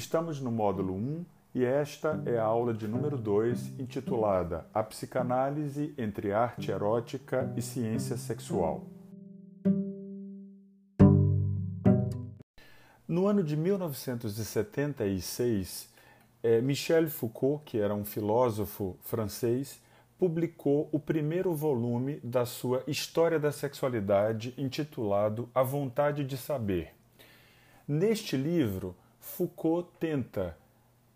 Estamos 0.00 0.40
no 0.40 0.50
módulo 0.50 0.94
1 0.94 1.24
e 1.54 1.62
esta 1.62 2.22
é 2.24 2.38
a 2.38 2.42
aula 2.42 2.72
de 2.72 2.88
número 2.88 3.18
2, 3.18 3.78
intitulada 3.78 4.66
A 4.72 4.82
Psicanálise 4.82 5.92
entre 5.98 6.32
Arte 6.32 6.70
Erótica 6.70 7.52
e 7.54 7.60
Ciência 7.60 8.16
Sexual. 8.16 8.86
No 13.06 13.26
ano 13.26 13.44
de 13.44 13.58
1976, 13.58 15.90
eh, 16.42 16.62
Michel 16.62 17.10
Foucault, 17.10 17.62
que 17.66 17.78
era 17.78 17.94
um 17.94 18.06
filósofo 18.06 18.96
francês, 19.02 19.82
publicou 20.18 20.88
o 20.92 20.98
primeiro 20.98 21.52
volume 21.52 22.18
da 22.24 22.46
sua 22.46 22.82
História 22.86 23.38
da 23.38 23.52
Sexualidade, 23.52 24.54
intitulado 24.56 25.50
A 25.54 25.62
Vontade 25.62 26.24
de 26.24 26.38
Saber. 26.38 26.94
Neste 27.86 28.34
livro, 28.34 28.96
Foucault 29.20 29.86
tenta 30.00 30.56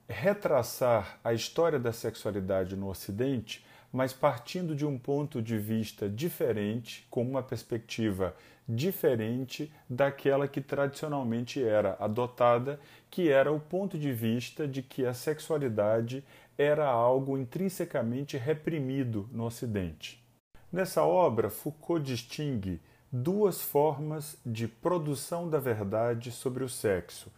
retraçar 0.06 1.18
a 1.24 1.32
história 1.32 1.78
da 1.78 1.92
sexualidade 1.92 2.76
no 2.76 2.88
Ocidente, 2.90 3.64
mas 3.90 4.12
partindo 4.12 4.76
de 4.76 4.84
um 4.84 4.98
ponto 4.98 5.40
de 5.40 5.56
vista 5.56 6.08
diferente, 6.08 7.06
com 7.10 7.22
uma 7.22 7.42
perspectiva 7.42 8.36
diferente 8.68 9.72
daquela 9.88 10.46
que 10.46 10.60
tradicionalmente 10.60 11.62
era 11.62 11.96
adotada, 11.98 12.78
que 13.10 13.30
era 13.30 13.50
o 13.50 13.58
ponto 13.58 13.98
de 13.98 14.12
vista 14.12 14.68
de 14.68 14.82
que 14.82 15.06
a 15.06 15.14
sexualidade 15.14 16.22
era 16.58 16.86
algo 16.86 17.38
intrinsecamente 17.38 18.36
reprimido 18.36 19.28
no 19.32 19.44
Ocidente. 19.44 20.22
Nessa 20.70 21.02
obra, 21.04 21.48
Foucault 21.48 22.04
distingue 22.04 22.80
duas 23.10 23.62
formas 23.62 24.36
de 24.44 24.68
produção 24.68 25.48
da 25.48 25.58
verdade 25.58 26.30
sobre 26.30 26.64
o 26.64 26.68
sexo 26.68 27.30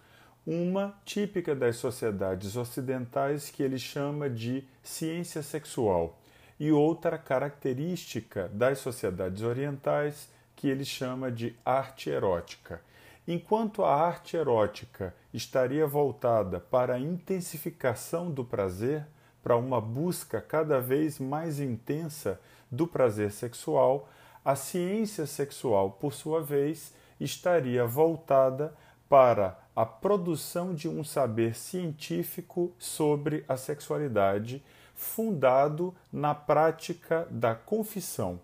uma 0.47 0.95
típica 1.05 1.55
das 1.55 1.77
sociedades 1.77 2.57
ocidentais 2.57 3.51
que 3.51 3.63
ele 3.63 3.79
chama 3.79 4.31
de 4.31 4.63
ciência 4.83 5.43
sexual, 5.43 6.17
e 6.59 6.73
outra 6.73 7.19
característica 7.19 8.49
das 8.49 8.79
sociedades 8.79 9.43
orientais 9.43 10.29
que 10.55 10.69
ele 10.69 10.85
chama 10.85 11.31
de 11.31 11.55
arte 11.65 12.09
erótica. 12.09 12.81
Enquanto 13.29 13.85
a 13.85 13.95
arte 13.95 14.37
erótica 14.37 15.15
estaria 15.35 15.87
voltada 15.87 16.61
para 16.61 16.95
a 16.95 16.99
intensificação 16.99 18.31
do 18.31 18.45
prazer, 18.45 19.05
para 19.43 19.57
uma 19.57 19.81
busca 19.81 20.41
cada 20.41 20.81
vez 20.81 21.19
mais 21.19 21.61
intensa 21.61 22.41
do 22.71 22.87
prazer 22.87 23.33
sexual, 23.33 24.09
a 24.45 24.55
ciência 24.55 25.27
sexual, 25.27 25.91
por 25.91 26.15
sua 26.15 26.41
vez, 26.41 26.95
estaria 27.21 27.85
voltada 27.85 28.73
para 29.09 29.59
a 29.75 29.85
produção 29.85 30.75
de 30.75 30.89
um 30.89 31.05
saber 31.05 31.55
científico 31.55 32.73
sobre 32.79 33.45
a 33.49 33.57
sexualidade, 33.57 34.65
fundado 34.95 35.95
na 36.13 36.35
prática 36.35 37.27
da 37.31 37.55
confissão. 37.55 38.41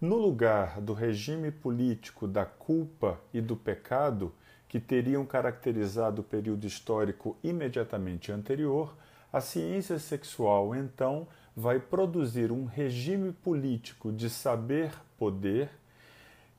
No 0.00 0.16
lugar 0.16 0.80
do 0.80 0.92
regime 0.92 1.50
político 1.50 2.28
da 2.28 2.46
culpa 2.46 3.20
e 3.34 3.40
do 3.40 3.56
pecado, 3.56 4.32
que 4.68 4.78
teriam 4.78 5.26
caracterizado 5.26 6.20
o 6.20 6.24
período 6.24 6.66
histórico 6.66 7.36
imediatamente 7.42 8.30
anterior, 8.30 8.94
a 9.32 9.40
ciência 9.40 9.98
sexual 9.98 10.74
então 10.74 11.26
vai 11.56 11.80
produzir 11.80 12.52
um 12.52 12.64
regime 12.64 13.32
político 13.32 14.12
de 14.12 14.30
saber-poder 14.30 15.68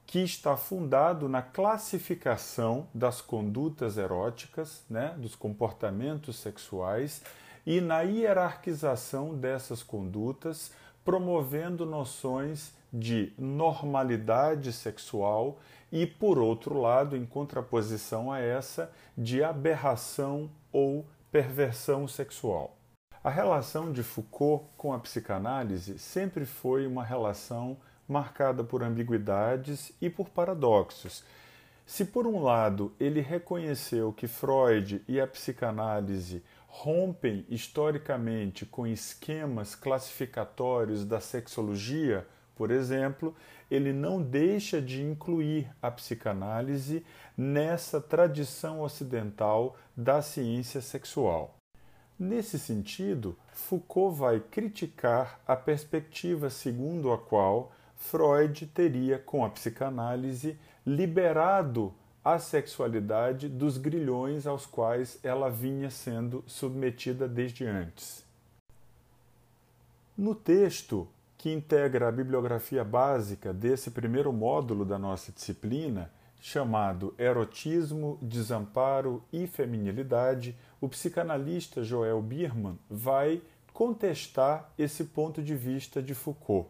que 0.09 0.23
está 0.23 0.57
fundado 0.57 1.29
na 1.29 1.43
classificação 1.43 2.87
das 2.91 3.21
condutas 3.21 3.95
eróticas, 3.95 4.83
né, 4.89 5.13
dos 5.19 5.35
comportamentos 5.35 6.37
sexuais 6.37 7.21
e 7.63 7.79
na 7.79 8.01
hierarquização 8.01 9.35
dessas 9.35 9.83
condutas, 9.83 10.71
promovendo 11.05 11.85
noções 11.85 12.73
de 12.91 13.31
normalidade 13.37 14.73
sexual 14.73 15.59
e, 15.91 16.07
por 16.07 16.39
outro 16.39 16.81
lado, 16.81 17.15
em 17.15 17.23
contraposição 17.23 18.31
a 18.31 18.39
essa, 18.39 18.91
de 19.15 19.43
aberração 19.43 20.49
ou 20.71 21.05
perversão 21.31 22.07
sexual. 22.07 22.75
A 23.23 23.29
relação 23.29 23.91
de 23.91 24.01
Foucault 24.01 24.65
com 24.75 24.91
a 24.91 24.97
psicanálise 24.97 25.99
sempre 25.99 26.47
foi 26.47 26.87
uma 26.87 27.03
relação 27.03 27.77
marcada 28.09 28.63
por 28.63 28.83
ambiguidades 28.83 29.93
e 30.01 30.09
por 30.09 30.29
paradoxos. 30.29 31.23
Se, 31.85 32.03
por 32.03 32.27
um 32.27 32.41
lado, 32.41 32.93
ele 32.99 33.21
reconheceu 33.21 34.11
que 34.11 34.27
Freud 34.27 35.01
e 35.07 35.19
a 35.21 35.27
psicanálise 35.27 36.43
rompem 36.67 37.45
historicamente 37.49 38.65
com 38.65 38.85
esquemas 38.85 39.75
classificatórios 39.75 41.05
da 41.05 41.19
sexologia, 41.19 42.27
por 42.55 42.71
exemplo, 42.71 43.35
ele 43.71 43.93
não 43.93 44.21
deixa 44.21 44.81
de 44.81 45.01
incluir 45.01 45.69
a 45.81 45.89
psicanálise 45.89 47.05
nessa 47.37 48.01
tradição 48.01 48.81
ocidental 48.81 49.75
da 49.95 50.21
ciência 50.21 50.81
sexual. 50.81 51.55
Nesse 52.19 52.59
sentido, 52.59 53.37
Foucault 53.47 54.19
vai 54.19 54.41
criticar 54.41 55.39
a 55.47 55.55
perspectiva 55.55 56.49
segundo 56.49 57.13
a 57.13 57.17
qual 57.17 57.71
Freud 57.99 58.65
teria, 58.67 59.19
com 59.19 59.45
a 59.45 59.49
psicanálise, 59.49 60.57
liberado 60.85 61.93
a 62.23 62.39
sexualidade 62.39 63.47
dos 63.47 63.77
grilhões 63.77 64.47
aos 64.47 64.65
quais 64.65 65.19
ela 65.21 65.49
vinha 65.49 65.91
sendo 65.91 66.43
submetida 66.47 67.27
desde 67.27 67.65
antes. 67.65 68.25
No 70.17 70.33
texto 70.33 71.07
que 71.37 71.51
integra 71.51 72.07
a 72.07 72.11
bibliografia 72.11 72.83
básica 72.83 73.53
desse 73.53 73.91
primeiro 73.91 74.33
módulo 74.33 74.85
da 74.85 74.97
nossa 74.97 75.31
disciplina, 75.31 76.11
chamado 76.41 77.13
Erotismo, 77.17 78.17
Desamparo 78.21 79.21
e 79.31 79.45
Feminilidade, 79.45 80.55
o 80.81 80.87
psicanalista 80.87 81.83
Joel 81.83 82.21
Birman 82.21 82.79
vai 82.89 83.41
contestar 83.73 84.71
esse 84.77 85.03
ponto 85.03 85.43
de 85.43 85.55
vista 85.55 86.01
de 86.01 86.15
Foucault 86.15 86.67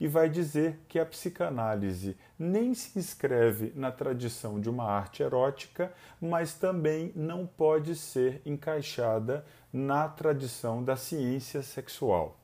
e 0.00 0.06
vai 0.06 0.28
dizer 0.28 0.78
que 0.88 0.98
a 0.98 1.06
psicanálise 1.06 2.16
nem 2.38 2.72
se 2.74 2.98
inscreve 2.98 3.72
na 3.74 3.90
tradição 3.90 4.60
de 4.60 4.70
uma 4.70 4.84
arte 4.84 5.22
erótica, 5.22 5.92
mas 6.20 6.54
também 6.54 7.12
não 7.16 7.46
pode 7.46 7.96
ser 7.96 8.40
encaixada 8.46 9.44
na 9.72 10.08
tradição 10.08 10.82
da 10.82 10.96
ciência 10.96 11.62
sexual. 11.62 12.38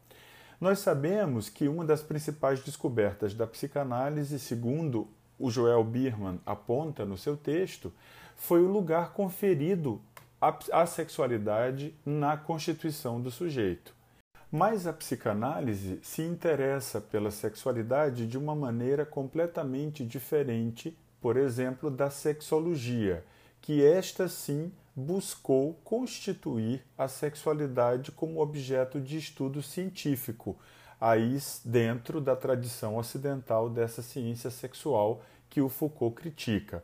Nós 0.60 0.78
sabemos 0.78 1.48
que 1.48 1.68
uma 1.68 1.84
das 1.84 2.02
principais 2.02 2.60
descobertas 2.60 3.34
da 3.34 3.46
psicanálise, 3.46 4.38
segundo 4.38 5.06
o 5.38 5.50
Joel 5.50 5.84
Birman 5.84 6.40
aponta 6.46 7.04
no 7.04 7.18
seu 7.18 7.36
texto, 7.36 7.92
foi 8.36 8.62
o 8.62 8.70
lugar 8.70 9.12
conferido 9.12 10.00
à 10.72 10.86
sexualidade 10.86 11.94
na 12.04 12.36
constituição 12.36 13.20
do 13.20 13.30
sujeito. 13.30 13.94
Mas 14.56 14.86
a 14.86 14.92
psicanálise 14.92 15.98
se 16.00 16.22
interessa 16.22 17.00
pela 17.00 17.32
sexualidade 17.32 18.24
de 18.24 18.38
uma 18.38 18.54
maneira 18.54 19.04
completamente 19.04 20.06
diferente, 20.06 20.96
por 21.20 21.36
exemplo, 21.36 21.90
da 21.90 22.08
sexologia, 22.08 23.24
que 23.60 23.84
esta 23.84 24.28
sim 24.28 24.70
buscou 24.94 25.74
constituir 25.82 26.84
a 26.96 27.08
sexualidade 27.08 28.12
como 28.12 28.40
objeto 28.40 29.00
de 29.00 29.18
estudo 29.18 29.60
científico, 29.60 30.56
aí 31.00 31.36
dentro 31.64 32.20
da 32.20 32.36
tradição 32.36 32.96
ocidental 32.96 33.68
dessa 33.68 34.02
ciência 34.02 34.52
sexual 34.52 35.20
que 35.50 35.60
o 35.60 35.68
Foucault 35.68 36.14
critica. 36.14 36.80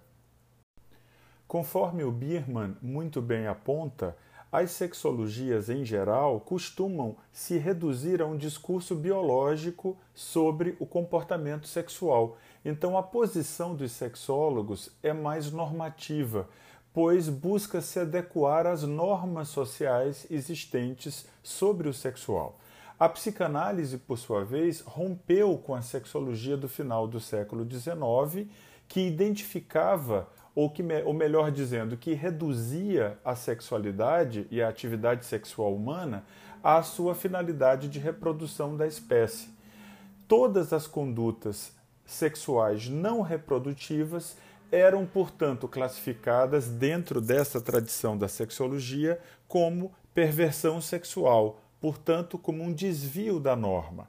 Conforme 1.46 2.02
o 2.02 2.10
Biermann 2.10 2.76
muito 2.82 3.22
bem 3.22 3.46
aponta, 3.46 4.16
as 4.52 4.72
sexologias 4.72 5.70
em 5.70 5.84
geral 5.84 6.40
costumam 6.40 7.16
se 7.32 7.56
reduzir 7.56 8.20
a 8.20 8.26
um 8.26 8.36
discurso 8.36 8.96
biológico 8.96 9.96
sobre 10.12 10.76
o 10.80 10.86
comportamento 10.86 11.68
sexual. 11.68 12.36
Então, 12.64 12.98
a 12.98 13.02
posição 13.02 13.74
dos 13.74 13.92
sexólogos 13.92 14.90
é 15.02 15.12
mais 15.12 15.52
normativa, 15.52 16.48
pois 16.92 17.28
busca 17.28 17.80
se 17.80 18.00
adequar 18.00 18.66
às 18.66 18.82
normas 18.82 19.48
sociais 19.48 20.26
existentes 20.28 21.26
sobre 21.42 21.88
o 21.88 21.94
sexual. 21.94 22.58
A 22.98 23.08
psicanálise, 23.08 23.96
por 23.96 24.18
sua 24.18 24.44
vez, 24.44 24.80
rompeu 24.80 25.56
com 25.56 25.74
a 25.74 25.80
sexologia 25.80 26.56
do 26.56 26.68
final 26.68 27.06
do 27.06 27.20
século 27.20 27.64
XIX, 27.64 28.46
que 28.86 29.06
identificava 29.06 30.28
ou 30.54 30.70
que 30.70 30.82
ou 31.04 31.12
melhor 31.12 31.50
dizendo, 31.50 31.96
que 31.96 32.12
reduzia 32.12 33.18
a 33.24 33.34
sexualidade 33.34 34.46
e 34.50 34.60
a 34.60 34.68
atividade 34.68 35.24
sexual 35.24 35.74
humana 35.74 36.24
à 36.62 36.82
sua 36.82 37.14
finalidade 37.14 37.88
de 37.88 37.98
reprodução 37.98 38.76
da 38.76 38.86
espécie. 38.86 39.48
Todas 40.26 40.72
as 40.72 40.86
condutas 40.86 41.72
sexuais 42.04 42.88
não 42.88 43.22
reprodutivas 43.22 44.36
eram, 44.70 45.04
portanto, 45.04 45.66
classificadas 45.66 46.68
dentro 46.68 47.20
dessa 47.20 47.60
tradição 47.60 48.16
da 48.16 48.28
sexologia 48.28 49.20
como 49.48 49.92
perversão 50.14 50.80
sexual, 50.80 51.60
portanto, 51.80 52.38
como 52.38 52.62
um 52.62 52.72
desvio 52.72 53.40
da 53.40 53.56
norma. 53.56 54.08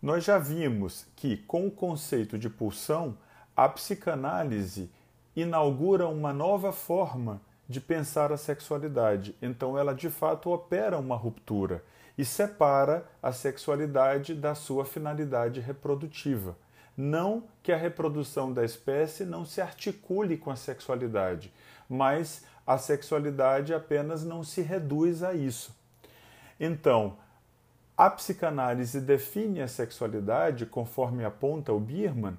Nós 0.00 0.24
já 0.24 0.38
vimos 0.38 1.06
que, 1.16 1.36
com 1.38 1.66
o 1.66 1.70
conceito 1.70 2.38
de 2.38 2.48
pulsão, 2.48 3.18
a 3.54 3.68
psicanálise 3.68 4.90
inaugura 5.36 6.08
uma 6.08 6.32
nova 6.32 6.72
forma 6.72 7.40
de 7.68 7.80
pensar 7.80 8.32
a 8.32 8.36
sexualidade. 8.36 9.36
Então, 9.42 9.78
ela 9.78 9.94
de 9.94 10.08
fato 10.08 10.50
opera 10.50 10.98
uma 10.98 11.16
ruptura 11.16 11.84
e 12.16 12.24
separa 12.24 13.06
a 13.22 13.30
sexualidade 13.32 14.34
da 14.34 14.54
sua 14.54 14.84
finalidade 14.84 15.60
reprodutiva. 15.60 16.56
Não 16.96 17.44
que 17.62 17.70
a 17.70 17.76
reprodução 17.76 18.52
da 18.52 18.64
espécie 18.64 19.24
não 19.24 19.44
se 19.44 19.60
articule 19.60 20.38
com 20.38 20.50
a 20.50 20.56
sexualidade, 20.56 21.52
mas 21.88 22.42
a 22.66 22.78
sexualidade 22.78 23.74
apenas 23.74 24.24
não 24.24 24.42
se 24.42 24.62
reduz 24.62 25.22
a 25.22 25.34
isso. 25.34 25.76
Então, 26.58 27.18
a 27.96 28.08
psicanálise 28.10 29.00
define 29.00 29.60
a 29.60 29.68
sexualidade, 29.68 30.66
conforme 30.66 31.24
aponta 31.24 31.72
o 31.72 31.80
Birman, 31.80 32.36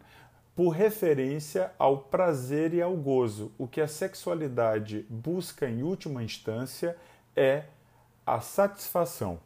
por 0.58 0.70
referência 0.70 1.72
ao 1.78 2.00
prazer 2.00 2.74
e 2.74 2.82
ao 2.82 2.98
gozo. 2.98 3.52
O 3.60 3.68
que 3.68 3.80
a 3.80 3.88
sexualidade 3.88 5.06
busca 5.08 5.70
em 5.70 5.84
última 5.84 6.24
instância 6.24 6.98
é 7.36 7.66
a 8.26 8.42
satisfação. 8.42 9.40